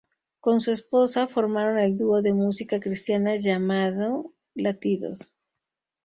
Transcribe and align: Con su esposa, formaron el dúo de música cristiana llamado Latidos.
Con 0.39 0.61
su 0.61 0.71
esposa, 0.71 1.27
formaron 1.27 1.77
el 1.77 1.95
dúo 1.95 2.23
de 2.23 2.33
música 2.33 2.79
cristiana 2.79 3.35
llamado 3.35 4.33
Latidos. 4.55 5.37